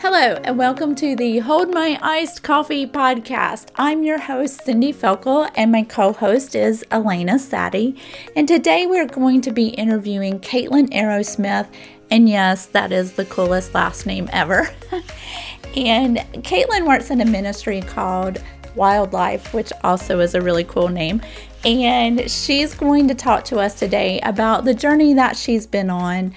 [0.00, 3.68] Hello, and welcome to the Hold My Iced Coffee podcast.
[3.76, 7.96] I'm your host, Cindy Felkel, and my co host is Elena Sadi.
[8.36, 11.68] And today we're going to be interviewing Caitlin Aerosmith.
[12.10, 14.68] And yes, that is the coolest last name ever.
[15.76, 18.42] and Caitlin works in a ministry called
[18.76, 21.22] WyldLife, which also is a really cool name.
[21.64, 26.34] And she's going to talk to us today about the journey that she's been on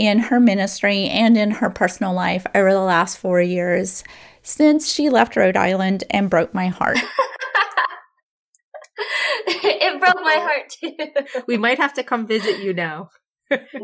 [0.00, 4.02] in her ministry and in her personal life over the last four years
[4.42, 6.96] since she left Rhode Island and broke my heart.
[9.46, 11.42] it broke my heart too.
[11.46, 13.10] We might have to come visit you now.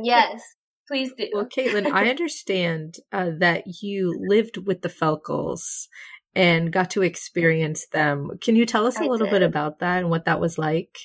[0.03, 0.43] yes,
[0.89, 1.29] please do.
[1.35, 5.87] Well, Caitlin, I understand uh, that you lived with the Felkels
[6.35, 8.31] and got to experience them.
[8.41, 9.33] Can you tell us a little did.
[9.33, 10.97] bit about that and what that was like?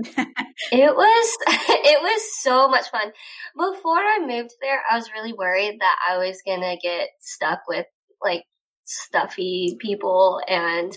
[0.00, 1.36] It was
[1.68, 3.12] it was so much fun.
[3.56, 7.86] Before I moved there, I was really worried that I was gonna get stuck with
[8.22, 8.44] like
[8.84, 10.96] stuffy people and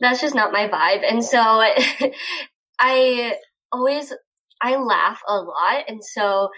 [0.00, 1.02] that's just not my vibe.
[1.08, 1.38] And so
[2.78, 3.36] I
[3.72, 4.12] always
[4.62, 6.48] I laugh a lot and so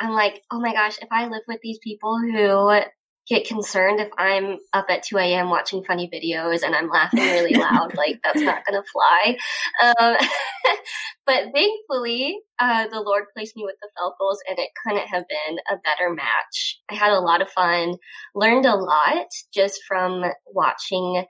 [0.00, 2.80] I'm like, oh my gosh, if I live with these people who
[3.28, 5.50] get concerned if I'm up at 2 a.m.
[5.50, 7.94] watching funny videos and I'm laughing really loud.
[7.94, 9.36] like that's not going to fly.
[9.82, 10.16] Um,
[11.26, 15.58] but thankfully, uh, the Lord placed me with the Felkels and it couldn't have been
[15.70, 16.80] a better match.
[16.90, 17.94] I had a lot of fun,
[18.34, 21.24] learned a lot just from watching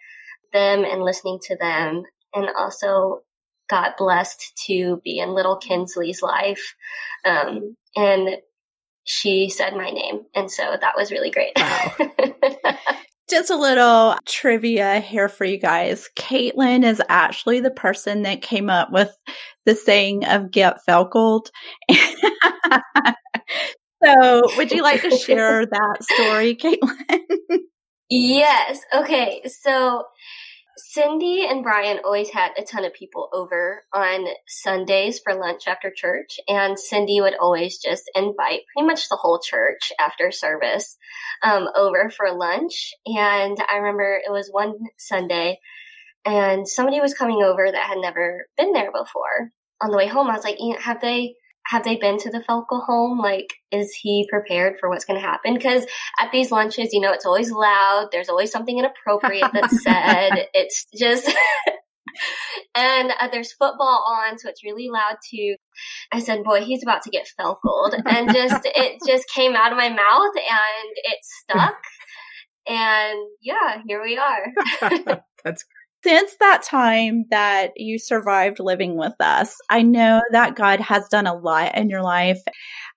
[0.52, 3.22] them and listening to them and also
[3.68, 6.74] got blessed to be in little Kinsley's life.
[7.24, 8.38] Um, and
[9.08, 10.20] she said my name.
[10.34, 11.52] And so that was really great.
[11.56, 11.94] Wow.
[13.30, 16.10] Just a little trivia here for you guys.
[16.14, 19.10] Caitlin is actually the person that came up with
[19.64, 21.50] the saying of get felkled.
[24.04, 27.60] so would you like to share that story, Caitlin?
[28.10, 28.80] yes.
[28.94, 29.40] Okay.
[29.46, 30.04] So
[30.78, 35.90] Cindy and Brian always had a ton of people over on Sundays for lunch after
[35.94, 40.96] church, and Cindy would always just invite pretty much the whole church after service
[41.42, 42.94] um, over for lunch.
[43.06, 45.58] And I remember it was one Sunday,
[46.24, 49.50] and somebody was coming over that had never been there before.
[49.82, 51.34] On the way home, I was like, "Have they?"
[51.68, 53.18] Have they been to the Felkel home?
[53.18, 55.54] Like, is he prepared for what's going to happen?
[55.54, 55.84] Because
[56.18, 58.08] at these lunches, you know, it's always loud.
[58.10, 60.46] There's always something inappropriate that's said.
[60.54, 61.28] it's just,
[62.74, 65.56] and uh, there's football on, so it's really loud too.
[66.10, 67.94] I said, boy, he's about to get Felkled.
[68.06, 71.76] And just, it just came out of my mouth and it stuck.
[72.66, 75.22] And yeah, here we are.
[75.44, 75.64] that's
[76.04, 81.26] since that time that you survived living with us, I know that God has done
[81.26, 82.40] a lot in your life.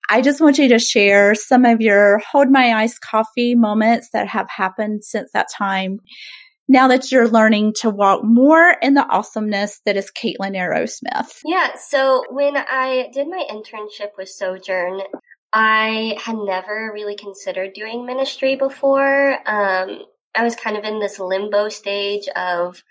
[0.10, 4.28] I just want you to share some of your hold my iced coffee moments that
[4.28, 6.00] have happened since that time.
[6.68, 11.40] Now that you're learning to walk more in the awesomeness that is Caitlin Aerosmith.
[11.46, 11.76] Yeah.
[11.76, 15.02] So when I did my internship with Sojourn,
[15.54, 19.38] I had never really considered doing ministry before.
[19.50, 20.04] Um,
[20.36, 22.84] I was kind of in this limbo stage of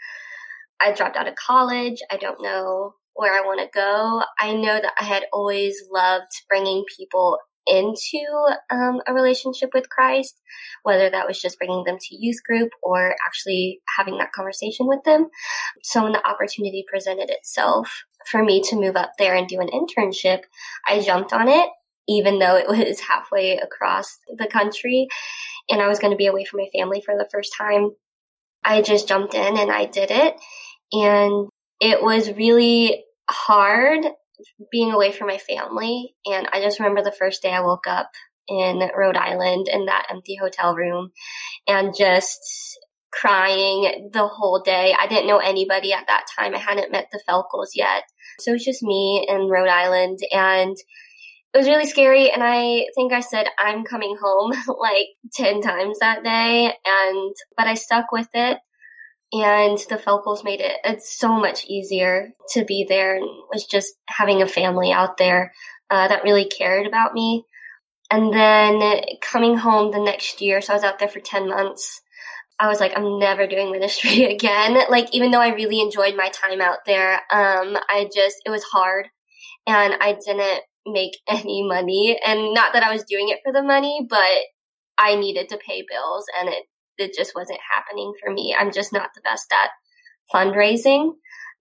[0.80, 2.00] I dropped out of college.
[2.10, 4.22] I don't know where I want to go.
[4.38, 8.24] I know that I had always loved bringing people into
[8.70, 10.40] um, a relationship with Christ,
[10.82, 15.02] whether that was just bringing them to youth group or actually having that conversation with
[15.04, 15.28] them.
[15.82, 19.68] So when the opportunity presented itself for me to move up there and do an
[19.68, 20.40] internship,
[20.88, 21.68] I jumped on it,
[22.08, 25.08] even though it was halfway across the country
[25.70, 27.90] and I was going to be away from my family for the first time.
[28.64, 30.34] I just jumped in and I did it.
[30.92, 31.48] And
[31.80, 34.04] it was really hard
[34.70, 36.14] being away from my family.
[36.26, 38.10] And I just remember the first day I woke up
[38.48, 41.10] in Rhode Island in that empty hotel room
[41.66, 42.40] and just
[43.12, 44.94] crying the whole day.
[44.98, 46.54] I didn't know anybody at that time.
[46.54, 48.02] I hadn't met the Felkels yet.
[48.40, 50.76] So it was just me in Rhode Island and
[51.52, 55.98] it was really scary and i think i said i'm coming home like 10 times
[55.98, 58.58] that day and but i stuck with it
[59.32, 63.94] and the Felkels made it it's so much easier to be there and was just
[64.08, 65.52] having a family out there
[65.90, 67.44] uh, that really cared about me.
[68.12, 68.80] And then
[69.20, 72.00] coming home the next year so i was out there for 10 months
[72.58, 76.28] i was like i'm never doing ministry again like even though i really enjoyed my
[76.30, 79.06] time out there um, i just it was hard
[79.68, 82.18] and i didn't make any money.
[82.24, 84.38] And not that I was doing it for the money, but
[84.98, 86.64] I needed to pay bills and it,
[86.98, 88.54] it just wasn't happening for me.
[88.58, 89.70] I'm just not the best at
[90.34, 91.12] fundraising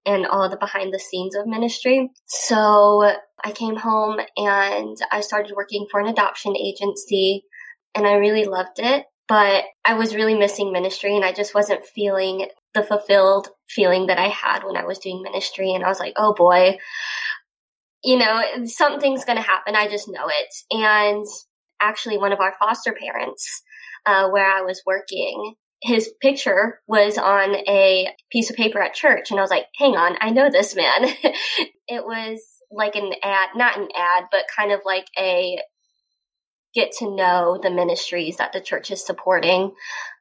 [0.06, 2.10] and all the behind the scenes of ministry.
[2.26, 7.44] So I came home and I started working for an adoption agency
[7.96, 9.06] and I really loved it.
[9.28, 14.18] but I was really missing ministry and I just wasn't feeling the fulfilled feeling that
[14.18, 15.72] I had when I was doing ministry.
[15.72, 16.78] And I was like, oh boy,
[18.04, 19.76] you know, something's going to happen.
[19.76, 20.54] I just know it.
[20.72, 21.26] And
[21.82, 23.62] actually, one of our foster parents,
[24.06, 29.32] uh, where I was working, his picture was on a piece of paper at church.
[29.32, 31.06] And I was like, hang on, I know this man.
[31.88, 32.42] it was
[32.72, 35.58] like an ad, not an ad, but kind of like a
[36.74, 39.72] get to know the ministries that the church is supporting.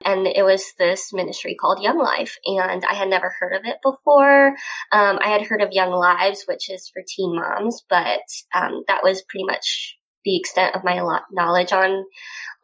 [0.04, 2.36] And it was this ministry called Young Life.
[2.44, 4.48] And I had never heard of it before.
[4.92, 8.20] Um, I had heard of Young Lives, which is for teen moms, but
[8.54, 11.00] um, that was pretty much the extent of my
[11.32, 12.04] knowledge on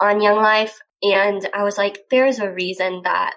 [0.00, 0.78] on Young Life.
[1.02, 3.34] And I was like, there's a reason that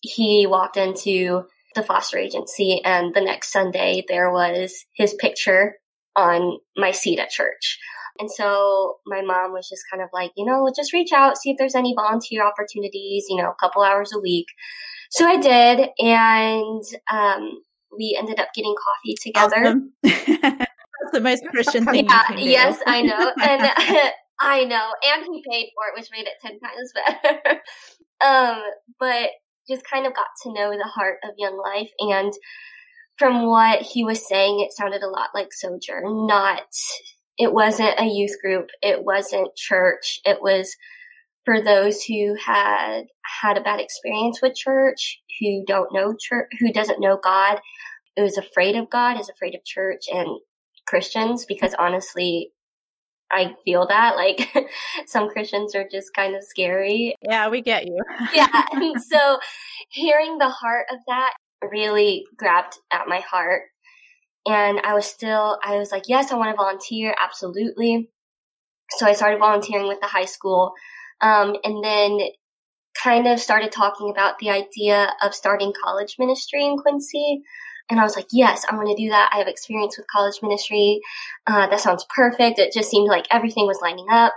[0.00, 1.44] he walked into
[1.74, 5.74] the foster agency and the next Sunday there was his picture
[6.14, 7.78] on my seat at church.
[8.18, 11.50] And so my mom was just kind of like, you know, just reach out, see
[11.50, 14.46] if there's any volunteer opportunities, you know, a couple hours a week.
[15.10, 17.62] So I did, and um,
[17.96, 19.66] we ended up getting coffee together.
[19.66, 19.92] Awesome.
[20.02, 22.06] That's the most Christian thing.
[22.06, 26.34] Yeah, yes, I know, and I know, and he paid for it, which made it
[26.42, 27.60] ten times better.
[28.24, 28.62] um,
[28.98, 29.30] but
[29.68, 32.32] just kind of got to know the heart of Young Life, and
[33.16, 36.62] from what he was saying, it sounded a lot like Sojourn, not
[37.38, 38.68] it wasn't a youth group.
[38.82, 40.20] It wasn't church.
[40.24, 40.76] It was
[41.44, 43.02] for those who had
[43.42, 47.60] had a bad experience with church, who don't know church, who doesn't know God,
[48.16, 50.28] who's afraid of God, is afraid of church and
[50.86, 52.52] Christians, because honestly,
[53.32, 54.54] I feel that like
[55.06, 57.16] some Christians are just kind of scary.
[57.22, 57.98] Yeah, we get you.
[58.34, 58.48] yeah.
[58.72, 59.38] And so
[59.90, 61.34] hearing the heart of that
[61.70, 63.62] really grabbed at my heart
[64.46, 67.14] and I was still, I was like, yes, I want to volunteer.
[67.18, 68.10] Absolutely.
[68.90, 70.72] So I started volunteering with the high school.
[71.20, 72.18] Um, and then
[73.02, 77.42] kind of started talking about the idea of starting college ministry in Quincy.
[77.90, 79.30] And I was like, yes, I want to do that.
[79.32, 81.00] I have experience with college ministry.
[81.46, 82.58] Uh, that sounds perfect.
[82.58, 84.32] It just seemed like everything was lining up.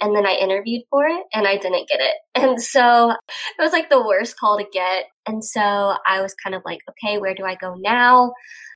[0.00, 2.14] And then I interviewed for it and I didn't get it.
[2.38, 5.06] And so it was like the worst call to get.
[5.26, 8.32] And so I was kind of like, okay, where do I go now?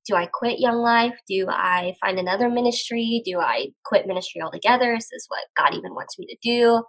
[0.07, 1.15] do I quit Young Life?
[1.29, 3.23] Do I find another ministry?
[3.25, 4.95] Do I quit ministry altogether?
[4.95, 6.83] Is this what God even wants me to do?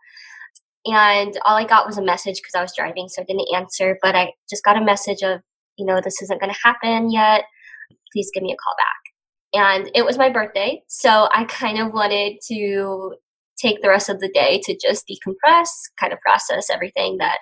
[0.85, 3.97] And all I got was a message because I was driving, so I didn't answer.
[4.01, 5.41] But I just got a message of,
[5.77, 7.43] you know, this isn't going to happen yet.
[8.11, 9.03] Please give me a call back.
[9.55, 13.13] And it was my birthday, so I kind of wanted to
[13.63, 15.69] take the rest of the day to just decompress,
[15.99, 17.37] kind of process everything that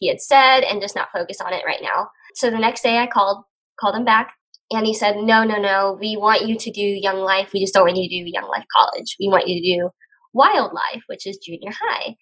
[0.00, 2.08] he had said, and just not focus on it right now.
[2.34, 3.44] So the next day, I called
[3.80, 4.34] called him back
[4.70, 7.50] and he said, no, no, no, we want you to do Young Life.
[7.52, 9.16] We just don't want you to do Young Life College.
[9.20, 9.90] We want you to do
[10.34, 12.16] WyldLife, which is junior high.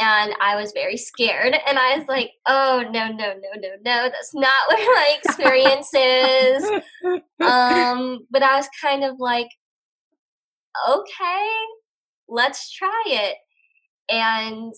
[0.00, 1.56] And I was very scared.
[1.66, 4.08] And I was like, oh, no, no, no, no, no.
[4.08, 6.70] That's not what my experience is.
[7.40, 9.46] Um, but I was kind of like,
[10.88, 11.46] okay,
[12.28, 13.36] let's try it.
[14.10, 14.72] And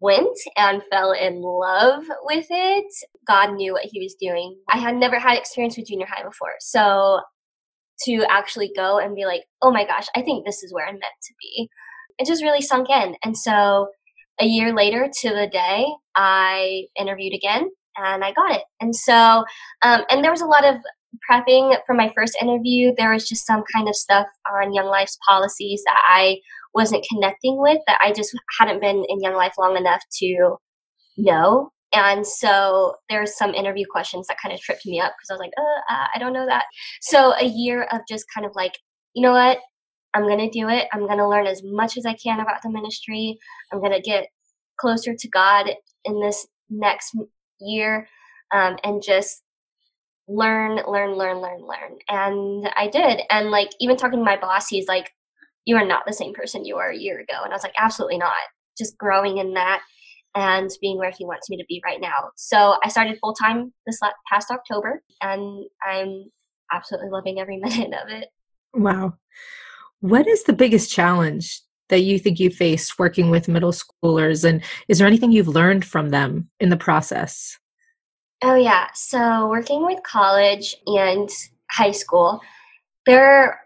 [0.00, 2.92] went and fell in love with it.
[3.26, 4.56] God knew what he was doing.
[4.68, 6.54] I had never had experience with junior high before.
[6.60, 7.20] So
[8.04, 10.94] to actually go and be like, oh my gosh, I think this is where I'm
[10.94, 11.68] meant to be,
[12.18, 13.14] it just really sunk in.
[13.24, 13.88] And so
[14.40, 18.64] a year later to the day, I interviewed again and I got it.
[18.80, 19.44] And so,
[19.82, 20.76] um, and there was a lot of
[21.30, 22.92] prepping for my first interview.
[22.96, 26.38] There was just some kind of stuff on Young Life's policies that I
[26.74, 30.56] wasn't connecting with that I just hadn't been in Young Life long enough to
[31.16, 31.70] know.
[31.92, 35.40] And so there's some interview questions that kind of tripped me up because I was
[35.40, 36.64] like, uh, uh, I don't know that.
[37.00, 38.76] So a year of just kind of like,
[39.14, 39.58] you know what?
[40.12, 40.88] I'm going to do it.
[40.92, 43.38] I'm going to learn as much as I can about the ministry.
[43.72, 44.26] I'm going to get
[44.76, 45.70] closer to God
[46.04, 47.16] in this next
[47.60, 48.08] year
[48.52, 49.43] um, and just
[50.28, 51.98] learn, learn, learn, learn, learn.
[52.08, 53.20] And I did.
[53.30, 55.10] And like, even talking to my boss, he's like,
[55.66, 57.42] you are not the same person you were a year ago.
[57.42, 58.32] And I was like, absolutely not.
[58.76, 59.82] Just growing in that
[60.34, 62.30] and being where he wants me to be right now.
[62.36, 64.00] So I started full time this
[64.30, 66.24] past October, and I'm
[66.72, 68.28] absolutely loving every minute of it.
[68.74, 69.14] Wow.
[70.00, 74.44] What is the biggest challenge that you think you faced working with middle schoolers?
[74.44, 77.58] And is there anything you've learned from them in the process?
[78.42, 78.88] Oh, yeah.
[78.94, 81.30] So working with college and
[81.70, 82.40] high school,
[83.06, 83.60] they're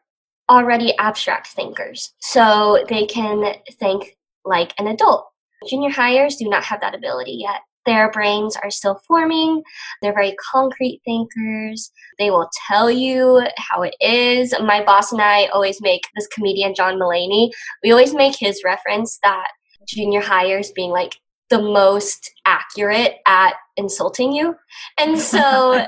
[0.51, 5.29] already abstract thinkers, so they can think like an adult.
[5.69, 7.61] Junior hires do not have that ability yet.
[7.87, 9.63] Their brains are still forming.
[10.03, 11.91] They're very concrete thinkers.
[12.19, 14.55] They will tell you how it is.
[14.61, 17.51] My boss and I always make this comedian, John Mulaney,
[17.83, 19.49] we always make his reference that
[19.87, 21.17] junior hires being like
[21.51, 24.55] the most accurate at insulting you.
[24.99, 25.71] And so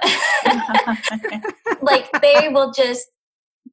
[1.82, 3.06] like they will just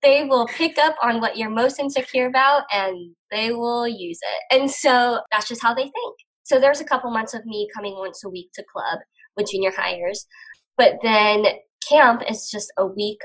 [0.03, 4.55] they will pick up on what you're most insecure about and they will use it.
[4.55, 6.15] And so that's just how they think.
[6.43, 8.99] So there's a couple months of me coming once a week to club
[9.35, 10.25] with junior hires.
[10.77, 11.45] But then
[11.87, 13.19] camp is just a week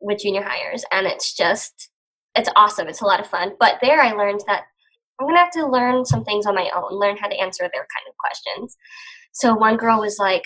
[0.00, 1.90] with junior hires and it's just
[2.36, 2.88] it's awesome.
[2.88, 3.52] It's a lot of fun.
[3.60, 4.64] But there I learned that
[5.20, 7.86] I'm gonna have to learn some things on my own, learn how to answer their
[7.94, 8.76] kind of questions.
[9.32, 10.42] So one girl was like,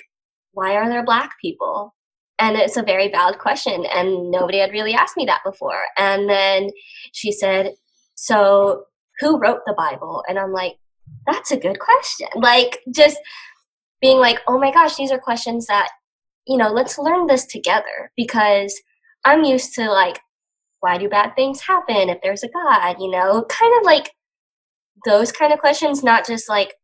[0.53, 1.95] Why are there black people?
[2.39, 5.83] And it's a very valid question, and nobody had really asked me that before.
[5.97, 6.71] And then
[7.13, 7.73] she said,
[8.15, 8.85] So
[9.21, 10.23] who wrote the Bible?
[10.29, 10.77] And I'm like,
[11.27, 12.29] That's a good question.
[12.37, 13.19] Like, just
[14.01, 15.91] being like, Oh my gosh, these are questions that,
[16.47, 18.81] you know, let's learn this together because
[19.25, 20.21] I'm used to like,
[20.81, 22.97] why do bad things happen if there's a God?
[23.01, 24.13] You know, kind of like
[25.05, 26.75] those kind of questions, not just like,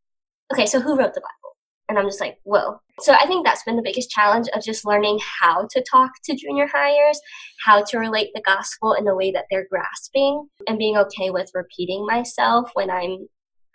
[0.52, 1.56] okay, so who wrote the Bible?
[1.88, 2.80] And I'm just like, whoa.
[3.00, 6.34] So I think that's been the biggest challenge of just learning how to talk to
[6.34, 7.20] junior hires,
[7.64, 11.50] how to relate the gospel in a way that they're grasping, and being okay with
[11.54, 13.28] repeating myself when I'm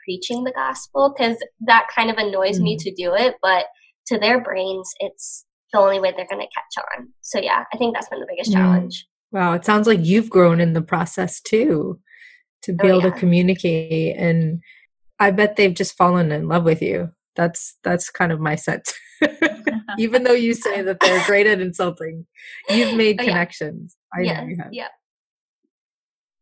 [0.04, 2.64] preaching the gospel, because that kind of annoys mm-hmm.
[2.64, 3.66] me to do it, but
[4.08, 7.10] to their brains, it's the only way they're going to catch on.
[7.22, 8.60] So yeah, I think that's been the biggest mm-hmm.
[8.60, 9.06] challenge.
[9.32, 12.00] Wow, it sounds like you've grown in the process too
[12.64, 13.10] to be oh, able yeah.
[13.12, 14.62] to communicate and
[15.20, 17.12] I bet they've just fallen in love with you.
[17.36, 18.94] That's that's kind of my sense.
[19.98, 22.26] Even though you say that they're great at insulting,
[22.70, 23.98] you've made oh, connections.
[24.18, 24.20] Yeah.
[24.20, 24.74] I yeah, know you have.
[24.74, 24.88] Yeah.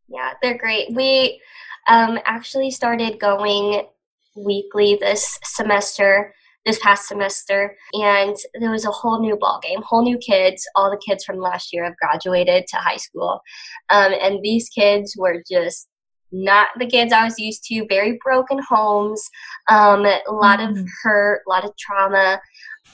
[0.08, 0.94] Yeah, they're great.
[0.94, 1.40] We
[1.88, 3.82] um, actually started going
[4.36, 6.34] weekly this semester,
[6.64, 10.66] this past semester, and there was a whole new ball game, whole new kids.
[10.76, 13.40] All the kids from last year have graduated to high school,
[13.90, 15.88] um, and these kids were just
[16.32, 19.22] not the kids I was used to, very broken homes,
[19.68, 20.70] um, a lot mm.
[20.70, 22.40] of hurt, a lot of trauma.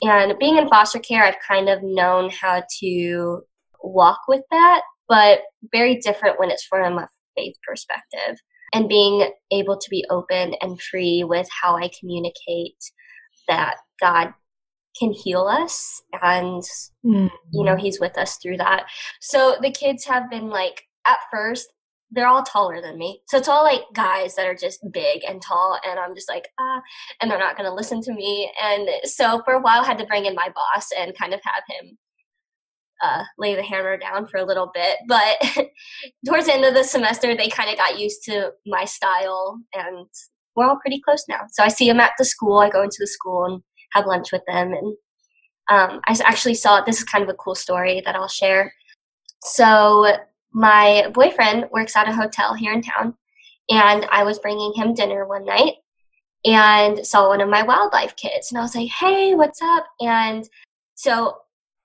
[0.03, 3.43] And being in foster care, I've kind of known how to
[3.83, 5.41] walk with that, but
[5.73, 8.39] very different when it's from a faith perspective.
[8.73, 12.75] And being able to be open and free with how I communicate
[13.47, 14.35] that God
[14.99, 16.63] can heal us and
[17.05, 17.27] mm-hmm.
[17.53, 18.87] you know he's with us through that
[19.21, 21.73] so the kids have been like at first
[22.11, 23.21] they're all taller than me.
[23.29, 25.79] So it's all like guys that are just big and tall.
[25.85, 26.81] And I'm just like, ah,
[27.21, 28.51] and they're not going to listen to me.
[28.63, 31.41] And so for a while, I had to bring in my boss and kind of
[31.43, 31.99] have him
[33.03, 34.99] uh, lay the hammer down for a little bit.
[35.09, 35.39] But
[36.27, 40.07] towards the end of the semester, they kind of got used to my style and
[40.57, 41.41] we're all pretty close now.
[41.51, 42.59] So I see them at the school.
[42.59, 44.73] I go into the school and have lunch with them.
[44.73, 44.97] And
[45.69, 48.73] um, I actually saw this is kind of a cool story that I'll share.
[49.43, 50.17] So
[50.55, 53.15] my boyfriend works at a hotel here in town,
[53.69, 55.75] and I was bringing him dinner one night
[56.45, 58.51] and saw one of my WyldLife kids.
[58.51, 59.85] And I was like, hey, what's up?
[60.01, 60.49] And
[60.95, 61.37] so,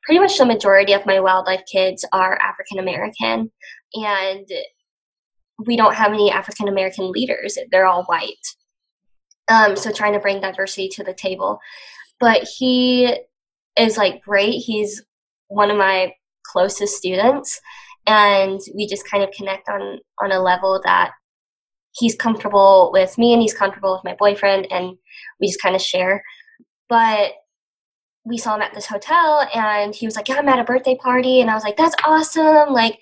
[0.03, 3.51] pretty much the majority of my WyldLife kids are African American,
[3.95, 4.47] and
[5.65, 8.35] we don't have any African American leaders, they're all white.
[9.49, 11.59] Um, so, trying to bring diversity to the table.
[12.19, 13.17] But he
[13.77, 14.59] is like great.
[14.59, 15.01] He's
[15.47, 17.59] one of my closest students
[18.09, 21.11] and we just kind of connect on on a level that
[21.91, 24.97] he's comfortable with me and he's comfortable with my boyfriend and
[25.39, 26.23] we just kind of share.
[26.89, 27.33] But
[28.25, 30.95] we saw him at this hotel and he was like yeah i'm at a birthday
[30.95, 31.39] party.
[31.39, 32.73] And i was like that's awesome.
[32.73, 32.97] Like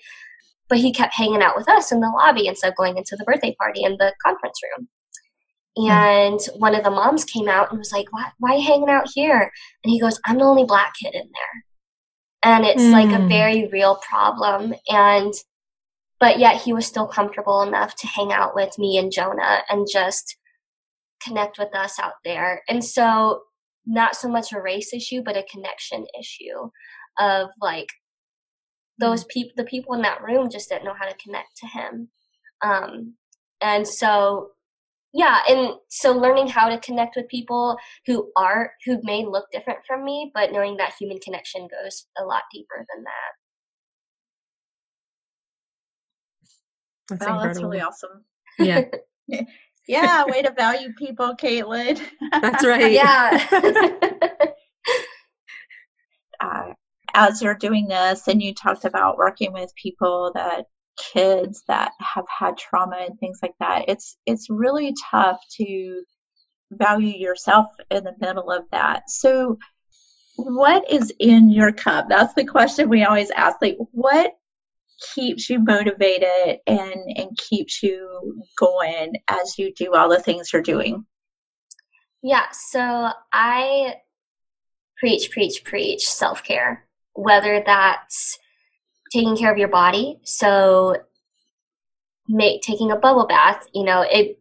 [0.68, 3.24] but he kept hanging out with us in the lobby instead of going into the
[3.24, 4.88] birthday party in the conference room.
[5.78, 5.90] Hmm.
[5.90, 9.50] and one of the moms came out and was like why, why hanging out here?
[9.84, 11.64] And he goes i'm the only black kid in there
[12.44, 12.92] and it's mm.
[12.92, 13.28] like a hmm.
[13.28, 15.32] very real problem and
[16.20, 19.86] but yet he was still comfortable enough to hang out with me and Jonah and
[19.90, 20.36] just
[21.22, 22.62] connect with us out there.
[22.68, 23.42] And so
[23.86, 26.70] not so much a race issue but a connection issue
[27.18, 27.88] of like
[28.98, 29.28] those hmm.
[29.30, 32.08] people the people in that room just didn't know how to connect to him.
[32.62, 33.14] Um
[33.60, 34.50] and so
[35.12, 39.78] yeah and so learning how to connect with people who are who may look different
[39.86, 43.32] from me but knowing that human connection goes a lot deeper than that.
[47.10, 48.24] That's, wow, that's really awesome.
[48.58, 48.82] Yeah.
[49.90, 51.98] Yeah way to value people caitlin.
[52.30, 52.92] That's right.
[52.92, 53.46] Yeah.
[56.40, 56.72] Uh,
[57.14, 60.66] as you're doing this and you talked about working with people that
[60.98, 66.02] kids that have had trauma and things like that it's it's really tough to
[66.70, 69.10] value yourself in the middle of that.
[69.10, 69.58] So
[70.36, 72.08] what is in your cup?
[72.08, 74.32] That's the question we always ask like what
[75.14, 80.62] keeps you motivated and and keeps you going as you do all the things you're
[80.62, 81.04] doing?
[82.22, 83.94] Yeah, so I
[84.98, 88.38] preach, preach, preach self care, whether that's
[89.12, 90.18] taking care of your body.
[90.24, 90.96] So,
[92.28, 94.38] make taking a bubble bath, you know, it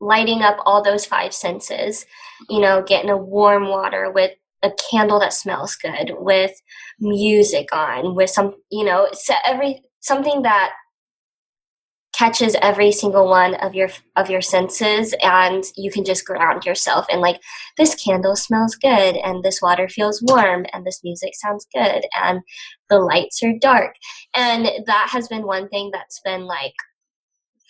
[0.00, 2.06] lighting up all those five senses,
[2.48, 4.32] you know, getting a warm water with
[4.62, 6.52] a candle that smells good, with
[7.00, 9.08] music on, with some, you know,
[9.46, 10.72] every something that
[12.16, 17.04] catches every single one of your of your senses and you can just ground yourself
[17.10, 17.40] and like
[17.76, 22.40] this candle smells good and this water feels warm and this music sounds good and
[22.88, 23.94] the lights are dark
[24.34, 26.74] and that has been one thing that's been like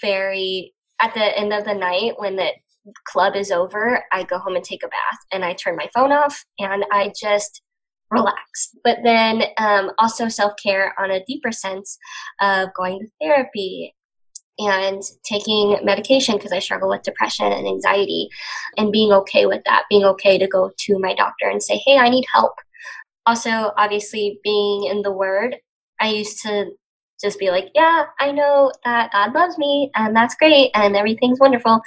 [0.00, 2.50] very at the end of the night when the
[3.08, 6.12] club is over i go home and take a bath and i turn my phone
[6.12, 7.62] off and i just
[8.10, 8.70] relax.
[8.84, 11.98] But then um, also self care on a deeper sense
[12.40, 13.95] of going to therapy
[14.58, 18.28] and taking medication because I struggle with depression and anxiety
[18.76, 21.98] and being okay with that, being okay to go to my doctor and say, hey,
[21.98, 22.54] I need help.
[23.26, 25.56] Also, obviously, being in the Word,
[26.00, 26.70] I used to
[27.20, 31.40] just be like, yeah, I know that God loves me and that's great and everything's
[31.40, 31.80] wonderful.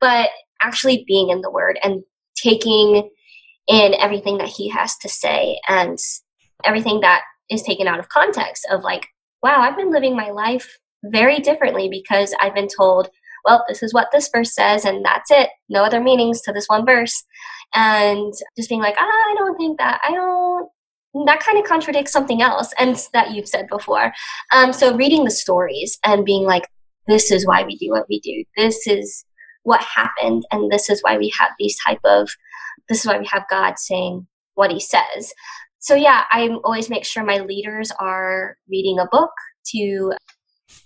[0.00, 0.30] But
[0.62, 2.02] actually being in the Word and
[2.36, 3.10] taking
[3.68, 5.98] in everything that He has to say and
[6.64, 9.06] everything that is taken out of context of like,
[9.42, 10.78] wow, I've been living my life
[11.10, 13.08] very differently because I've been told,
[13.44, 15.50] well, this is what this verse says, and that's it.
[15.68, 17.24] No other meanings to this one verse.
[17.74, 20.68] And just being like, ah, I don't think that, I don't,
[21.26, 24.12] that kind of contradicts something else and that you've said before.
[24.52, 26.66] Um, so reading the stories and being like,
[27.06, 28.44] this is why we do what we do.
[28.56, 29.24] This is
[29.62, 32.28] what happened, and this is why we have these type of,
[32.88, 35.32] this is why we have God saying what He says.
[35.78, 39.30] So yeah, I always make sure my leaders are reading a book
[39.74, 40.12] to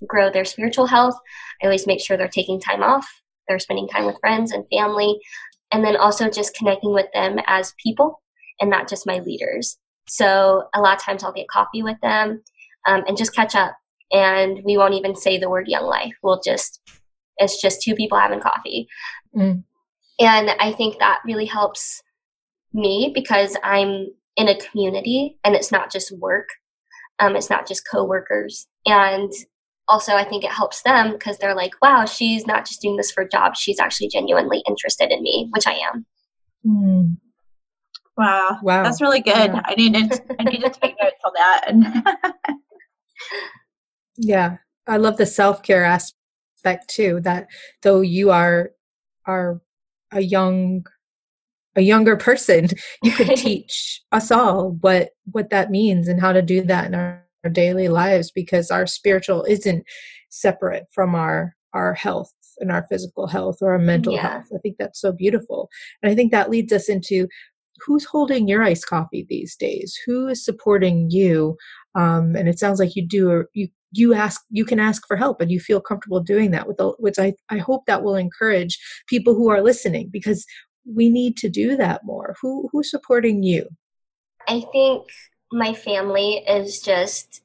[0.06, 1.14] grow their spiritual health.
[1.62, 3.06] I always make sure they're taking time off,
[3.49, 5.18] they're spending time with friends and family,
[5.73, 8.21] and then also just connecting with them as people
[8.60, 9.78] and not just my leaders.
[10.08, 12.43] So a lot of times I'll get coffee with them
[12.86, 13.76] um, and just catch up.
[14.12, 16.15] And we won't even say the word young life.
[16.23, 16.80] We'll just,
[17.36, 18.88] it's just two people having coffee.
[19.36, 19.62] Mm.
[20.19, 22.02] And I think that really helps
[22.73, 26.49] me because I'm in a community and it's not just work.
[27.21, 28.67] Um, it's not just coworkers.
[28.86, 29.32] And
[29.91, 33.11] also I think it helps them because they're like, wow, she's not just doing this
[33.11, 33.57] for a job.
[33.57, 36.07] She's actually genuinely interested in me, which I am.
[36.67, 37.17] Mm.
[38.17, 38.59] Wow.
[38.63, 38.83] Wow.
[38.83, 39.53] That's really good.
[39.53, 39.63] Yeah.
[39.65, 42.33] I need to I need to take notes on that.
[44.17, 44.57] yeah.
[44.87, 47.49] I love the self-care aspect too that
[47.83, 48.71] though you are
[49.26, 49.61] are
[50.13, 50.85] a young
[51.76, 52.69] a younger person
[53.03, 56.95] you could teach us all what what that means and how to do that in
[56.95, 59.85] our our daily lives because our spiritual isn't
[60.31, 64.33] separate from our our health and our physical health or our mental yeah.
[64.33, 64.49] health.
[64.55, 65.69] I think that's so beautiful.
[66.03, 67.29] And I think that leads us into
[67.85, 69.97] who's holding your iced coffee these days?
[70.07, 71.57] Who is supporting you?
[71.95, 75.17] Um, and it sounds like you do Or you you ask you can ask for
[75.17, 78.15] help and you feel comfortable doing that with the, which I, I hope that will
[78.15, 80.47] encourage people who are listening because
[80.87, 82.37] we need to do that more.
[82.41, 83.69] Who who's supporting you?
[84.49, 85.05] I think
[85.52, 87.43] my family is just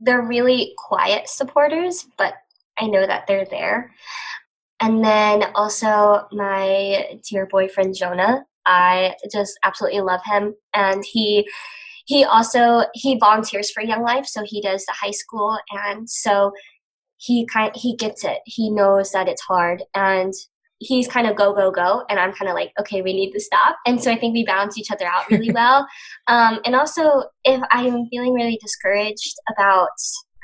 [0.00, 2.34] they're really quiet supporters, but
[2.78, 3.92] I know that they're there.
[4.80, 11.48] And then also my dear boyfriend Jonah, I just absolutely love him and he
[12.06, 16.52] he also he volunteers for Young Life, so he does the high school and so
[17.18, 18.38] he kind he gets it.
[18.46, 20.32] He knows that it's hard and
[20.80, 23.40] he's kind of go go go and i'm kind of like okay we need to
[23.40, 23.76] stop.
[23.86, 25.86] And so i think we balance each other out really well.
[26.26, 29.90] Um, and also if i'm feeling really discouraged about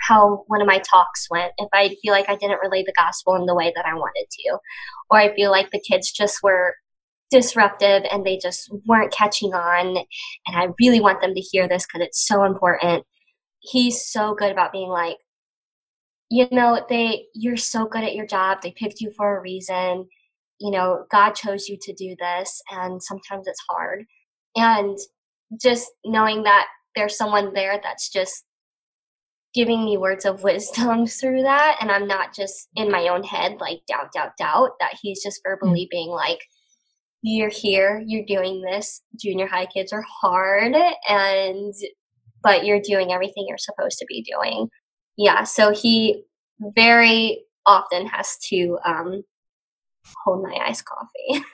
[0.09, 3.35] how one of my talks went if i feel like i didn't relay the gospel
[3.37, 4.59] in the way that i wanted to
[5.11, 6.75] or i feel like the kids just were
[7.31, 11.87] disruptive and they just weren't catching on and i really want them to hear this
[11.87, 13.05] because it's so important
[13.61, 15.17] he's so good about being like
[16.31, 18.61] you know they you're so good at your job.
[18.61, 20.09] They picked you for a reason
[20.61, 24.05] you know, God chose you to do this, and sometimes it's hard.
[24.57, 24.97] And
[25.61, 28.45] just knowing that there's someone there that's just
[29.55, 33.57] giving me words of wisdom through that, and I'm not just in my own head,
[33.61, 35.97] like doubt, doubt, doubt, that He's just verbally mm-hmm.
[35.97, 36.41] being like,
[37.23, 39.01] you're here, you're doing this.
[39.19, 40.75] Junior high kids are hard,
[41.09, 41.75] and
[42.43, 44.69] but you're doing everything you're supposed to be doing.
[45.17, 46.25] Yeah, so he
[46.77, 49.23] very often has to um,
[50.25, 51.45] hold my iced coffee.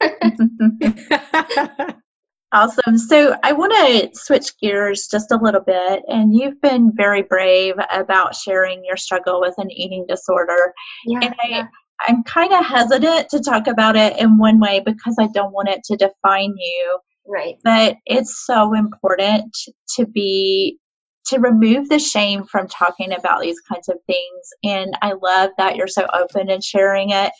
[2.52, 2.98] awesome.
[2.98, 6.02] So I want to switch gears just a little bit.
[6.08, 10.72] And you've been very brave about sharing your struggle with an eating disorder.
[11.06, 11.66] Yeah, and I, yeah.
[12.06, 15.68] I'm kind of hesitant to talk about it in one way because I don't want
[15.68, 16.98] it to define you.
[17.26, 17.56] Right.
[17.62, 19.56] But it's so important
[19.96, 20.78] to be
[21.26, 24.48] to remove the shame from talking about these kinds of things.
[24.64, 27.30] And I love that you're so open and sharing it.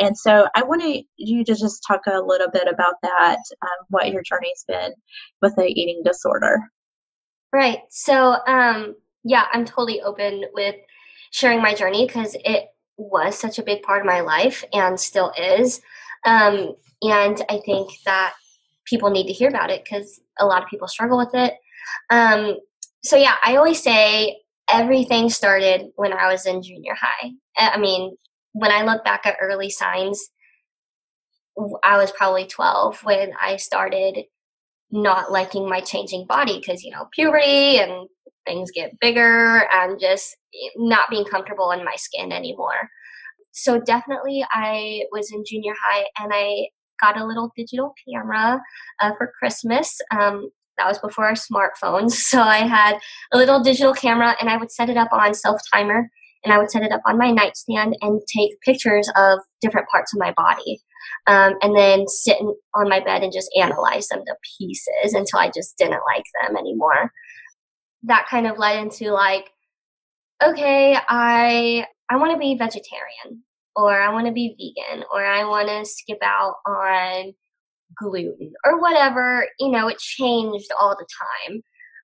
[0.00, 4.10] And so I wanted you to just talk a little bit about that, um, what
[4.10, 4.92] your journey's been
[5.42, 6.58] with the eating disorder.
[7.52, 7.80] Right.
[7.90, 10.76] So, um, yeah, I'm totally open with
[11.32, 15.32] sharing my journey because it was such a big part of my life and still
[15.38, 15.80] is.
[16.24, 18.34] Um, and I think that
[18.86, 21.54] people need to hear about it because a lot of people struggle with it.
[22.08, 22.56] Um,
[23.04, 27.32] so, yeah, I always say everything started when I was in junior high.
[27.58, 28.16] I mean,
[28.52, 30.30] when I look back at early signs,
[31.84, 34.24] I was probably 12 when I started
[34.90, 38.08] not liking my changing body because, you know, puberty and
[38.46, 40.36] things get bigger and just
[40.76, 42.88] not being comfortable in my skin anymore.
[43.52, 46.68] So definitely I was in junior high and I
[47.00, 48.60] got a little digital camera
[49.00, 49.98] uh, for Christmas.
[50.10, 52.12] Um, that was before our smartphones.
[52.30, 52.98] So I had
[53.32, 56.10] a little digital camera and I would set it up on self timer
[56.44, 60.14] and I would set it up on my nightstand and take pictures of different parts
[60.14, 60.80] of my body.
[61.26, 62.36] Um, and then sit
[62.74, 66.56] on my bed and just analyze them to pieces until I just didn't like them
[66.56, 67.10] anymore.
[68.02, 69.50] That kind of led into like,
[70.42, 73.44] okay, I I want to be vegetarian,
[73.76, 77.32] or I want to be vegan, or I want to skip out on
[77.98, 79.46] gluten, or whatever.
[79.58, 81.06] You know, it changed all the
[81.48, 81.62] time.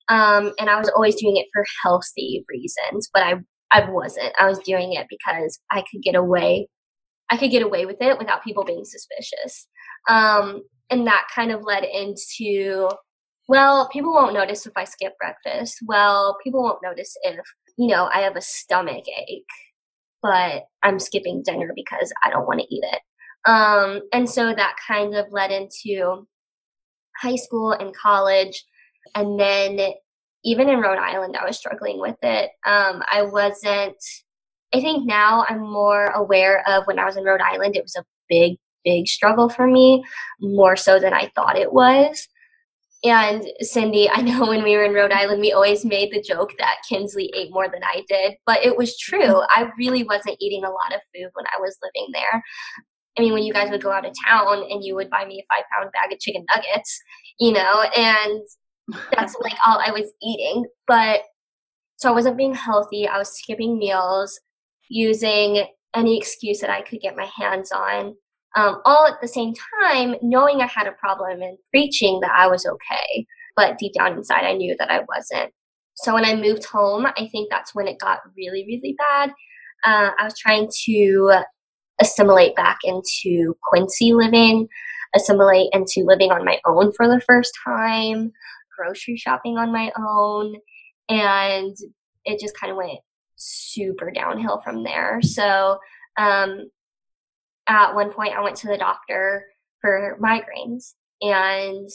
[0.09, 3.35] Um, and I was always doing it for healthy reasons, but I
[3.71, 4.33] I wasn't.
[4.39, 6.69] I was doing it because I could get away.
[7.31, 9.67] I could get away with it without people being suspicious.
[10.09, 12.89] Um, and that kind of led into,
[13.49, 15.79] well, people won't notice if I skip breakfast.
[15.87, 17.41] Well, people won't notice if,
[17.77, 19.45] you know, I have a stomach ache,
[20.23, 23.01] but I'm skipping dinner because I don't want to eat it.
[23.49, 26.27] Um, and so that kind of led into
[27.21, 28.65] high school and college.
[29.15, 29.79] And then
[30.47, 32.51] even in Rhode Island, I was struggling with it.
[32.65, 33.97] Um, I wasn't,
[34.73, 37.97] I think now I'm more aware of when I was in Rhode Island, it was
[37.97, 40.05] a big, big struggle for me,
[40.41, 42.29] more so than I thought it was.
[43.03, 46.53] And Cindy, I know when we were in Rhode Island, we always made the joke
[46.59, 49.43] that Kinsley ate more than I did, but it was true.
[49.49, 52.43] I really wasn't eating a lot of food when I was living there.
[53.19, 55.43] I mean, when you guys would go out of town and you would buy me
[55.43, 57.01] a five pound bag of chicken nuggets,
[57.41, 58.43] you know, and
[59.12, 60.64] that's like all I was eating.
[60.87, 61.20] But
[61.96, 63.09] so I wasn't being healthy.
[63.09, 64.38] I was skipping meals,
[64.88, 68.14] using any excuse that I could get my hands on.
[68.55, 72.46] Um, all at the same time, knowing I had a problem and preaching that I
[72.46, 73.27] was okay.
[73.55, 75.53] But deep down inside, I knew that I wasn't.
[75.94, 79.31] So when I moved home, I think that's when it got really, really bad.
[79.85, 81.42] Uh, I was trying to
[82.01, 84.68] assimilate back into Quincy living,
[85.14, 88.33] assimilate into living on my own for the first time
[88.77, 90.55] grocery shopping on my own
[91.09, 91.77] and
[92.25, 92.99] it just kind of went
[93.37, 95.21] super downhill from there.
[95.23, 95.79] So
[96.19, 96.71] um,
[97.69, 99.45] at one point, I went to the doctor
[99.81, 101.89] for migraines, and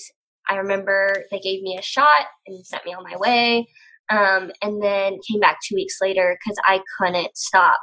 [0.50, 3.68] I remember they gave me a shot and sent me on my way.
[4.10, 7.78] Um, and then came back two weeks later because I couldn't stop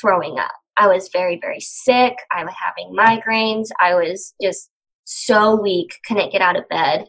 [0.00, 0.50] throwing up.
[0.76, 2.14] I was very, very sick.
[2.30, 3.68] I was having migraines.
[3.80, 4.68] I was just
[5.04, 7.06] so weak, couldn't get out of bed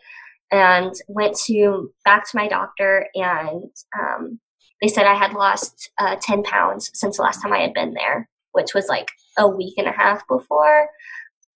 [0.53, 4.39] and went to back to my doctor and um,
[4.81, 7.95] they said I had lost uh, 10 pounds since the last time I had been
[7.95, 10.89] there, which was like a week and a half before.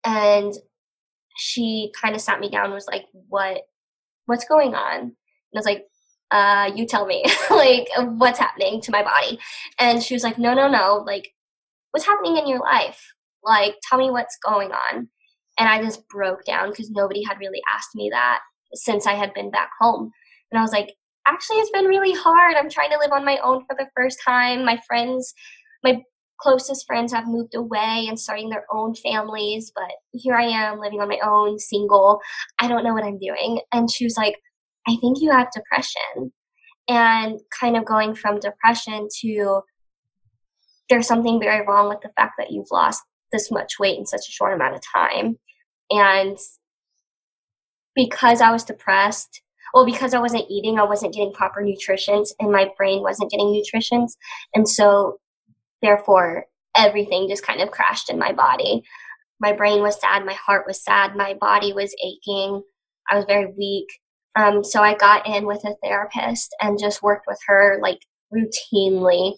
[0.03, 0.53] And
[1.37, 3.61] she kind of sat me down was like, what,
[4.25, 4.99] what's going on?
[4.99, 5.11] And
[5.53, 5.85] I was like,
[6.31, 9.39] uh, you tell me, like, what's happening to my body?
[9.77, 11.29] And she was like, no, no, no, like,
[11.91, 13.13] what's happening in your life?
[13.43, 15.07] Like, tell me what's going on.
[15.59, 18.39] And I just broke down because nobody had really asked me that
[18.73, 20.11] since I had been back home.
[20.51, 20.93] And I was like,
[21.27, 22.55] actually, it's been really hard.
[22.55, 24.65] I'm trying to live on my own for the first time.
[24.65, 25.33] My friends,
[25.83, 26.01] my
[26.39, 31.01] closest friends have moved away and starting their own families, but here I am living
[31.01, 32.19] on my own, single.
[32.59, 33.59] I don't know what I'm doing.
[33.73, 34.35] And she was like,
[34.87, 36.31] I think you have depression.
[36.87, 39.61] And kind of going from depression to
[40.89, 43.03] there's something very wrong with the fact that you've lost
[43.33, 45.37] this much weight in such a short amount of time.
[45.91, 46.37] And
[47.97, 49.41] because I was depressed,
[49.73, 53.51] well, because I wasn't eating, I wasn't getting proper nutrition, and my brain wasn't getting
[53.51, 54.07] nutrition.
[54.53, 55.19] And so,
[55.81, 58.83] therefore, everything just kind of crashed in my body.
[59.39, 62.61] My brain was sad, my heart was sad, my body was aching,
[63.09, 63.87] I was very weak.
[64.35, 67.99] Um, so I got in with a therapist and just worked with her like
[68.31, 69.33] routinely.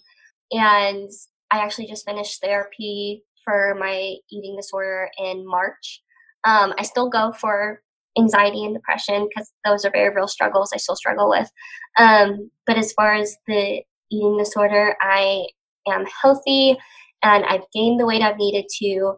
[0.52, 1.10] And
[1.50, 6.02] I actually just finished therapy for my eating disorder in March.
[6.44, 7.80] Um, I still go for
[8.20, 11.50] anxiety and depression because those are very real struggles I still struggle with.
[11.98, 15.46] Um, but as far as the eating disorder, I
[15.88, 16.76] am healthy
[17.22, 19.14] and I've gained the weight I've needed to.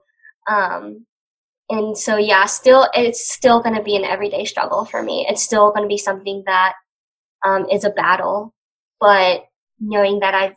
[0.50, 1.06] Um,
[1.70, 5.26] and so, yeah, still, it's still going to be an everyday struggle for me.
[5.28, 6.74] It's still going to be something that
[7.44, 8.54] um, is a battle,
[9.00, 9.44] but
[9.80, 10.56] knowing that I've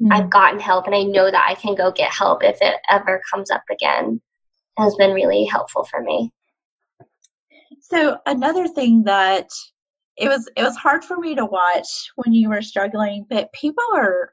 [0.00, 0.08] mm.
[0.12, 3.22] I've gotten help and I know that I can go get help if it ever
[3.32, 4.20] comes up again
[4.78, 6.32] has been really helpful for me.
[7.90, 9.48] So another thing that
[10.16, 13.84] it was it was hard for me to watch when you were struggling, but people
[13.94, 14.32] are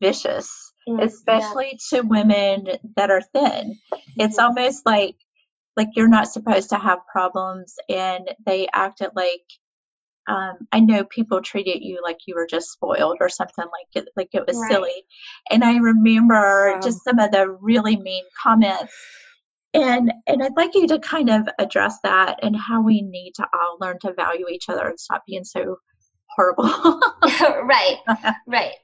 [0.00, 2.00] vicious, mm, especially yeah.
[2.00, 3.78] to women that are thin.
[4.16, 4.44] It's mm-hmm.
[4.44, 5.16] almost like
[5.76, 9.42] like you're not supposed to have problems and they acted like
[10.28, 14.08] um, I know people treated you like you were just spoiled or something like it
[14.16, 14.70] like it was right.
[14.70, 15.04] silly.
[15.50, 16.80] And I remember wow.
[16.80, 18.94] just some of the really mean comments
[19.74, 23.46] and and I'd like you to kind of address that and how we need to
[23.52, 25.76] all learn to value each other and stop being so
[26.36, 26.64] horrible.
[27.24, 27.96] right.
[28.46, 28.74] Right.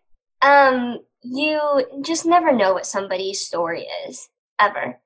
[0.43, 4.29] Um you just never know what somebody's story is
[4.61, 4.99] ever.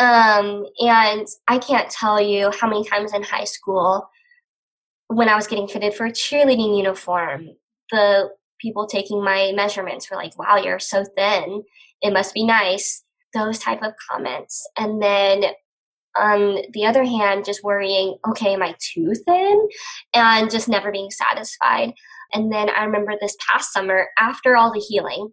[0.00, 4.08] Um and I can't tell you how many times in high school
[5.08, 7.48] when I was getting fitted for a cheerleading uniform,
[7.90, 11.64] the people taking my measurements were like, "Wow, you're so thin.
[12.02, 14.68] It must be nice." Those type of comments.
[14.76, 15.44] And then
[16.16, 19.68] on the other hand, just worrying, okay, am I too thin?
[20.14, 21.92] And just never being satisfied.
[22.32, 25.30] And then I remember this past summer, after all the healing,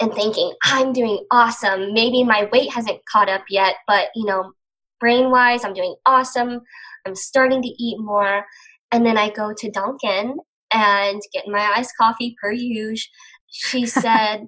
[0.00, 1.92] and thinking, I'm doing awesome.
[1.92, 4.52] Maybe my weight hasn't caught up yet, but you know,
[5.00, 6.60] brain wise, I'm doing awesome.
[7.06, 8.44] I'm starting to eat more.
[8.90, 10.36] And then I go to Dunkin'
[10.72, 13.10] and get my iced coffee per usual.
[13.48, 14.46] She said,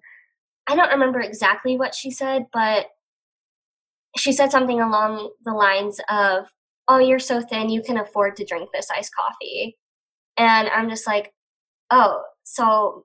[0.66, 2.86] I don't remember exactly what she said, but
[4.16, 6.46] she said something along the lines of,
[6.88, 9.76] Oh, you're so thin, you can afford to drink this iced coffee.
[10.36, 11.32] And I'm just like,
[11.90, 13.04] Oh, so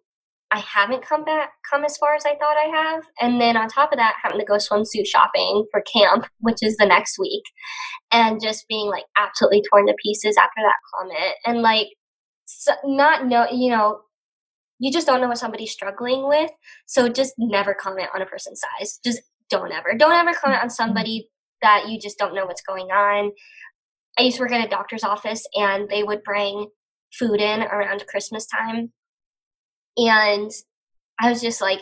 [0.52, 3.04] I haven't come back, come as far as I thought I have.
[3.22, 6.76] And then on top of that, having to go swimsuit shopping for camp, which is
[6.78, 7.44] the next week,
[8.12, 11.36] and just being like absolutely torn to pieces after that comment.
[11.46, 11.88] And like,
[12.46, 14.02] so not know, you know,
[14.82, 16.50] you just don't know what somebody's struggling with.
[16.88, 19.00] So just never comment on a person's size.
[19.06, 19.94] Just don't ever.
[19.96, 20.70] Don't ever comment on mm-hmm.
[20.70, 21.30] somebody
[21.62, 23.32] that you just don't know what's going on.
[24.18, 26.66] I used to work at a doctor's office and they would bring
[27.14, 28.92] food in around Christmas time.
[29.98, 30.50] And
[31.20, 31.82] I was just like,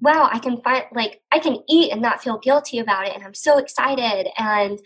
[0.00, 3.14] wow, I can find, like, I can eat and not feel guilty about it.
[3.16, 4.28] And I'm so excited.
[4.38, 4.78] And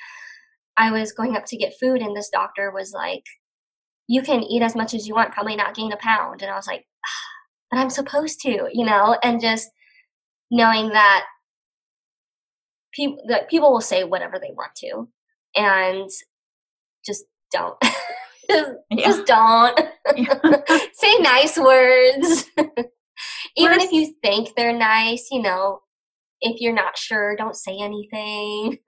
[0.78, 3.24] I was going up to get food, and this doctor was like,
[4.08, 6.42] you can eat as much as you want, probably not gain a pound.
[6.42, 6.84] And I was like,
[7.70, 9.68] but I'm supposed to, you know, and just
[10.50, 11.24] knowing that
[12.92, 15.08] people that people will say whatever they want to,
[15.56, 16.08] and
[17.04, 17.76] just don't.
[18.50, 19.06] just, yeah.
[19.06, 19.78] just don't
[20.94, 22.50] say nice words.
[23.56, 25.80] Even if you think they're nice, you know,
[26.40, 28.78] if you're not sure, don't say anything.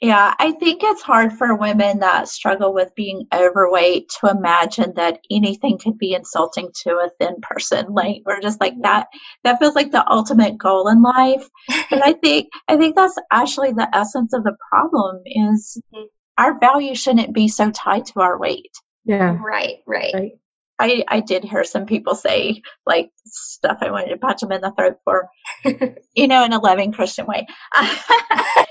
[0.00, 5.20] Yeah, I think it's hard for women that struggle with being overweight to imagine that
[5.30, 7.86] anything could be insulting to a thin person.
[7.94, 9.06] Like we're just like that
[9.44, 11.48] that feels like the ultimate goal in life.
[11.90, 16.04] and I think I think that's actually the essence of the problem is mm-hmm.
[16.38, 18.72] our value shouldn't be so tied to our weight.
[19.04, 19.38] Yeah.
[19.40, 20.12] Right, right.
[20.14, 20.32] right.
[20.78, 24.60] I, I did hear some people say like stuff I wanted to punch them in
[24.60, 25.28] the throat for,
[26.14, 27.46] you know, in a loving Christian way.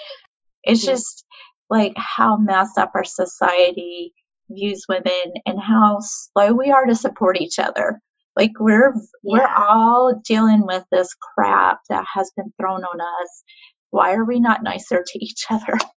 [0.64, 1.26] It's just
[1.70, 4.14] like how messed up our society
[4.50, 8.00] views women and how slow we are to support each other.
[8.36, 9.02] Like we're yeah.
[9.24, 13.44] we're all dealing with this crap that has been thrown on us.
[13.92, 15.78] Why are we not nicer to each other?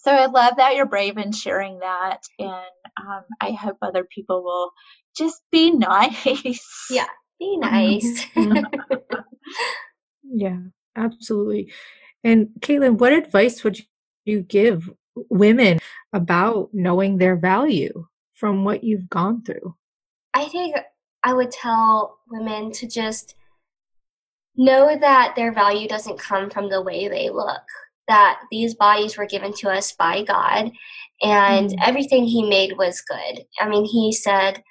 [0.00, 2.52] So I love that you're brave in sharing that, and
[3.00, 4.70] um, I hope other people will
[5.16, 6.86] just be nice.
[6.88, 7.04] Yeah,
[7.40, 8.26] be nice.
[10.22, 10.58] yeah,
[10.96, 11.72] absolutely.
[12.24, 13.78] And Caitlin, what advice would
[14.24, 14.90] you give
[15.30, 15.78] women
[16.12, 19.74] about knowing their value from what you've gone through?
[20.34, 20.76] I think
[21.22, 23.34] I would tell women to just
[24.56, 27.62] know that their value doesn't come from the way they look,
[28.08, 30.72] that these bodies were given to us by God
[31.22, 33.44] and mm everything he made was good.
[33.60, 34.62] I mean, he said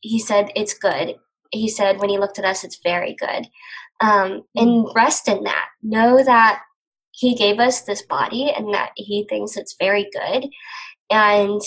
[0.00, 1.16] he said it's good.
[1.50, 3.46] He said when he looked at us it's very good.
[4.00, 4.94] Um, and mm.
[4.94, 5.68] rest in that.
[5.82, 6.62] Know that
[7.12, 10.48] he gave us this body and that he thinks it's very good.
[11.10, 11.60] And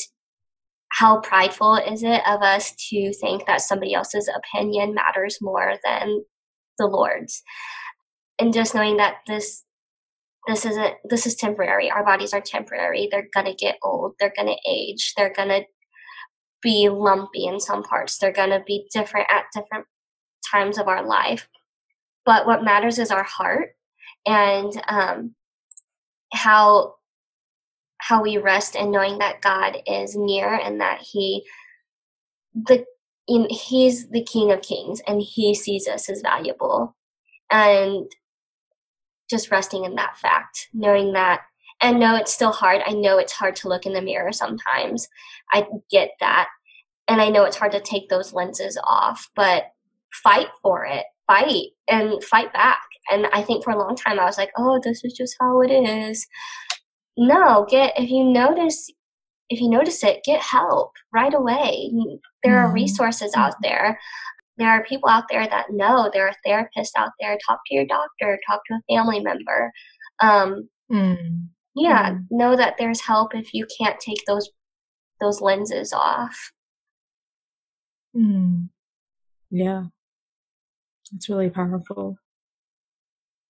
[0.90, 6.24] how prideful is it of us to think that somebody else's opinion matters more than
[6.78, 7.44] the Lord's?
[8.40, 9.64] and just knowing that this
[10.48, 11.90] this isn't this is temporary.
[11.90, 13.08] Our bodies are temporary.
[13.10, 14.14] They're gonna get old.
[14.20, 15.14] They're gonna age.
[15.18, 15.62] They're gonna
[16.62, 18.18] be lumpy in some parts.
[18.18, 19.86] They're gonna be different at different
[20.52, 21.48] times of our life.
[22.26, 23.70] But what matters is our heart
[24.26, 25.36] and um,
[26.34, 26.96] how
[27.98, 31.44] how we rest in knowing that god is near and that he
[32.54, 32.86] the
[33.28, 36.96] in, he's the king of kings and he sees us as valuable
[37.52, 38.06] and
[39.30, 41.42] just resting in that fact, knowing that,
[41.82, 42.82] and know it's still hard.
[42.86, 45.08] I know it's hard to look in the mirror sometimes.
[45.52, 46.48] I get that.
[47.08, 49.66] And I know it's hard to take those lenses off, but
[50.12, 52.82] fight for it, fight and fight back.
[53.12, 55.62] And I think for a long time I was like, oh, this is just how
[55.62, 56.26] it is.
[57.18, 58.90] No, get, if you notice,
[59.50, 61.92] if you notice it, get help right away.
[62.44, 62.74] There are mm-hmm.
[62.74, 64.00] resources out there
[64.58, 67.86] there are people out there that know there are therapists out there talk to your
[67.86, 69.72] doctor talk to a family member
[70.22, 71.48] um, mm.
[71.76, 72.26] yeah mm.
[72.32, 74.50] know that there's help if you can't take those
[75.20, 76.52] those lenses off
[78.16, 78.68] mm.
[79.50, 79.84] yeah
[81.14, 82.18] it's really powerful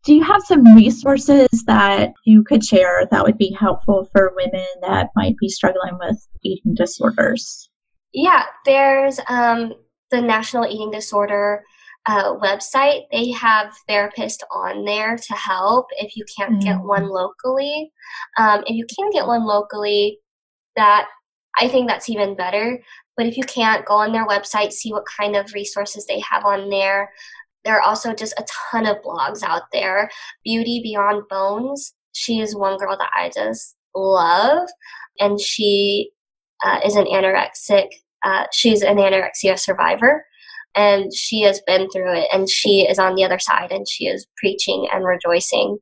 [0.06, 4.68] do you have some resources that you could share that would be helpful for women
[4.82, 7.70] that might be struggling with eating disorders
[8.14, 9.74] yeah there's um,
[10.12, 11.64] the National Eating Disorder
[12.06, 16.60] uh, website, they have therapists on there to help if you can't mm-hmm.
[16.60, 17.92] get one locally.
[18.38, 20.20] Um, if you can get one locally,
[20.76, 21.08] that
[21.60, 22.80] I think that's even better.
[23.18, 26.46] But if you can't, go on their website, see what kind of resources they have
[26.46, 27.12] on there.
[27.66, 30.10] There are also just a ton of blogs out there.
[30.44, 34.70] Beauty Beyond Bones, she is one girl that I just love,
[35.20, 36.12] and she
[36.64, 37.88] uh, is an anorexic
[38.26, 40.26] uh, she's an anorexia survivor
[40.76, 44.08] and she has been through it and she is on the other side and she
[44.08, 45.78] is preaching and rejoicing.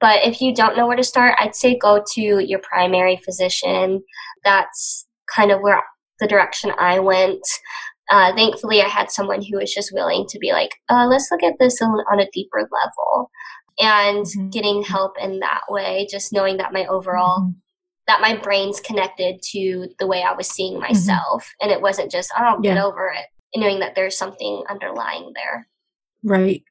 [0.00, 4.02] But if you don't know where to start, I'd say go to your primary physician.
[4.44, 5.82] That's kind of where
[6.18, 7.40] the direction I went.
[8.10, 11.42] Uh, thankfully, I had someone who was just willing to be like, uh, let's look
[11.42, 13.30] at this on, on a deeper level
[13.78, 14.48] and mm-hmm.
[14.50, 17.50] getting help in that way, just knowing that my overall mm-hmm
[18.10, 20.82] that my brain's connected to the way I was seeing mm-hmm.
[20.82, 21.44] myself.
[21.44, 21.62] Mm-hmm.
[21.62, 22.74] And it wasn't just, oh, yeah.
[22.74, 25.68] get over it, and knowing that there's something underlying there.
[26.24, 26.64] Right.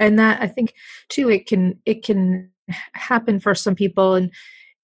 [0.00, 0.74] And that I think
[1.08, 2.50] too, it can, it can
[2.94, 4.32] happen for some people and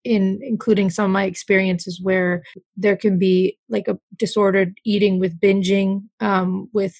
[0.04, 2.42] in including some of my experiences where
[2.76, 6.96] there can be like a disordered eating with binging um, with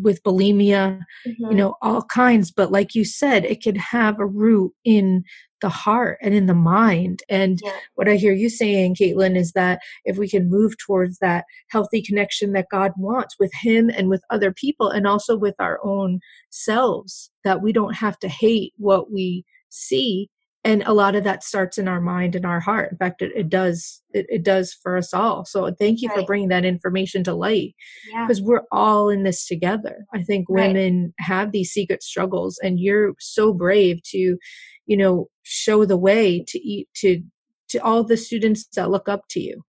[0.00, 1.50] with bulimia mm-hmm.
[1.50, 5.22] you know all kinds but like you said it can have a root in
[5.60, 7.76] the heart and in the mind and yeah.
[7.94, 12.00] what i hear you saying caitlin is that if we can move towards that healthy
[12.00, 16.20] connection that god wants with him and with other people and also with our own
[16.50, 20.28] selves that we don't have to hate what we see
[20.64, 23.32] and a lot of that starts in our mind and our heart in fact it,
[23.34, 26.18] it does it, it, does for us all so thank you right.
[26.18, 27.74] for bringing that information to light
[28.22, 28.46] because yeah.
[28.46, 31.26] we're all in this together i think women right.
[31.26, 34.36] have these secret struggles and you're so brave to
[34.86, 37.22] you know show the way to eat to
[37.68, 39.62] to all the students that look up to you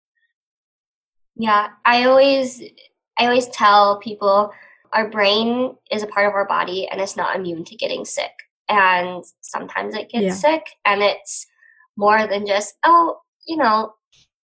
[1.36, 2.62] yeah i always
[3.18, 4.50] i always tell people
[4.92, 8.32] our brain is a part of our body and it's not immune to getting sick
[8.68, 10.32] and sometimes it gets yeah.
[10.32, 11.46] sick and it's
[11.96, 13.92] more than just oh you know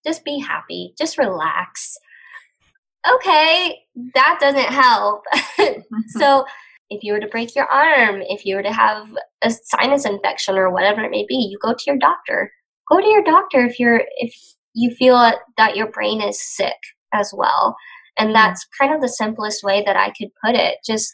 [0.06, 1.98] just be happy just relax.
[3.08, 3.80] Okay
[4.14, 5.24] that doesn't help.
[6.08, 6.46] So
[6.90, 9.08] if you were to break your arm if you were to have
[9.42, 12.52] a sinus infection or whatever it may be you go to your doctor.
[12.92, 14.34] Go to your doctor if you're if
[14.74, 16.78] you feel that your brain is sick
[17.14, 17.76] as well
[18.18, 20.78] and that's kind of the simplest way that i could put it.
[20.86, 21.12] Just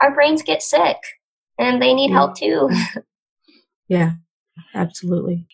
[0.00, 0.96] our brains get sick
[1.58, 2.16] and they need yeah.
[2.16, 2.70] help too.
[3.88, 4.12] yeah,
[4.74, 5.46] absolutely.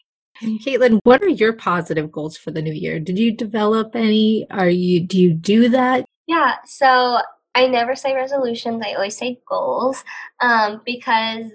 [0.42, 2.98] Caitlin, what are your positive goals for the new year?
[2.98, 4.46] Did you develop any?
[4.50, 6.04] Are you do you do that?
[6.26, 7.20] Yeah, so
[7.54, 8.82] I never say resolutions.
[8.84, 10.04] I always say goals
[10.40, 11.52] um, because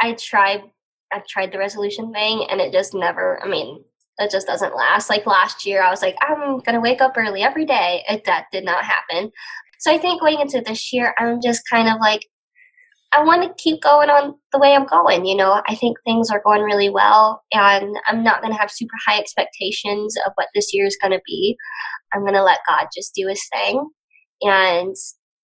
[0.00, 0.62] I tried.
[1.12, 3.42] I've tried the resolution thing, and it just never.
[3.44, 3.84] I mean,
[4.18, 5.10] it just doesn't last.
[5.10, 8.02] Like last year, I was like, I'm gonna wake up early every day.
[8.08, 9.30] It, that did not happen.
[9.78, 12.26] So I think going into this year, I'm just kind of like
[13.12, 15.26] I want to keep going on the way I'm going.
[15.26, 18.70] You know, I think things are going really well, and I'm not going to have
[18.70, 21.56] super high expectations of what this year is going to be.
[22.12, 23.88] I'm going to let God just do his thing.
[24.42, 24.94] And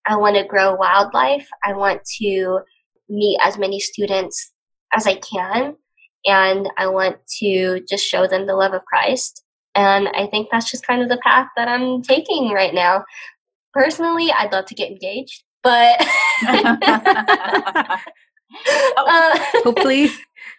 [0.05, 1.45] I want to grow WyldLife.
[1.63, 2.59] I want to
[3.09, 4.51] meet as many students
[4.93, 5.75] as I can.
[6.25, 9.43] And I want to just show them the love of Christ.
[9.75, 13.03] And I think that's just kind of the path that I'm taking right now.
[13.73, 15.95] Personally, I'd love to get engaged but
[18.97, 20.09] uh, hopefully,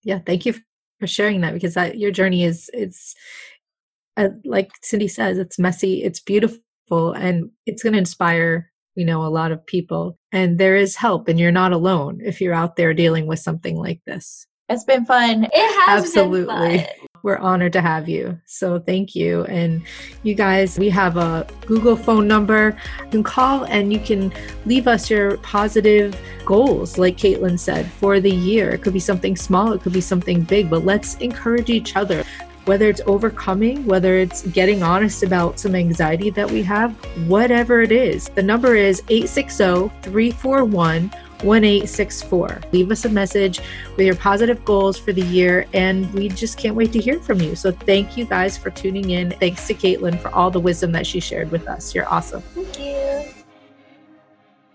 [0.03, 0.53] Yeah, thank you
[0.99, 3.15] for sharing that because that your journey is it's
[4.17, 9.25] uh, like Cindy says, it's messy, it's beautiful, and it's going to inspire we know
[9.25, 12.75] a lot of people and there is help and you're not alone if you're out
[12.75, 15.43] there dealing with something like this it's been fun.
[15.43, 16.87] It has absolutely.
[17.21, 18.39] we're honored to have you.
[18.45, 19.43] So thank you.
[19.45, 19.83] And
[20.23, 22.75] you guys we have a google phone number.
[23.05, 24.33] You can call and you can
[24.65, 28.71] leave us your positive goals like caitlin said for the year.
[28.71, 32.23] It could be something small it could be something big but let's encourage each other.
[32.65, 36.93] Whether it's overcoming, whether it's getting honest about some anxiety that we have,
[37.27, 38.29] whatever it is.
[38.29, 41.11] The number is 860 341
[41.43, 42.61] 1864.
[42.71, 43.59] Leave us a message
[43.97, 47.41] with your positive goals for the year, and we just can't wait to hear from
[47.41, 47.55] you.
[47.55, 49.31] So, thank you guys for tuning in.
[49.31, 51.93] Thanks to Caitlin for all the wisdom that she shared with us.
[51.93, 52.41] You're awesome.
[52.41, 53.34] Thank you.